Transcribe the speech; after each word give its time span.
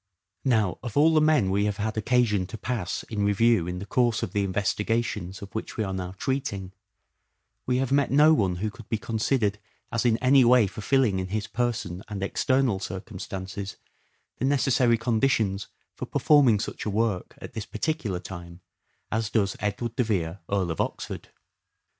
Now 0.45 0.79
of 0.81 0.97
all 0.97 1.13
the 1.13 1.21
men 1.21 1.51
we 1.51 1.65
have 1.65 1.77
had 1.77 1.95
occasion 1.95 2.47
to 2.47 2.57
pass 2.57 3.01
The 3.01 3.15
work 3.15 3.19
in 3.19 3.23
review 3.27 3.67
in 3.67 3.77
the 3.77 3.85
course 3.85 4.23
of 4.23 4.33
the 4.33 4.43
investigations 4.43 5.43
of 5.43 5.53
which 5.53 5.77
and 5.77 5.77
the 5.77 5.83
man' 5.83 5.85
we 5.85 5.89
are 5.89 6.05
now 6.07 6.15
treating, 6.17 6.73
we 7.67 7.77
have 7.77 7.91
met 7.91 8.09
no 8.09 8.33
one 8.33 8.55
who 8.55 8.71
could 8.71 8.89
be 8.89 8.97
considered 8.97 9.59
as 9.91 10.03
in 10.03 10.17
any 10.17 10.43
way 10.43 10.65
fulfilling 10.65 11.19
in 11.19 11.27
his 11.27 11.45
person 11.45 12.01
and 12.07 12.23
external 12.23 12.79
circumstances 12.79 13.75
the 14.37 14.45
necessary 14.45 14.97
conditions 14.97 15.67
for 15.93 16.07
performing 16.07 16.59
such 16.59 16.83
a 16.83 16.89
work 16.89 17.35
at 17.37 17.53
this 17.53 17.67
particular 17.67 18.19
time 18.19 18.61
as 19.11 19.29
does 19.29 19.55
Edward 19.59 19.95
de 19.97 20.03
Vere, 20.03 20.39
Earl 20.49 20.71
of 20.71 20.81
Oxford. 20.81 21.29